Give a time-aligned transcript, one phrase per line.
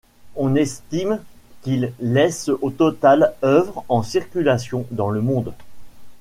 [0.35, 1.19] On estime
[1.61, 5.53] qu'il laisse au total œuvres en circulation dans le monde.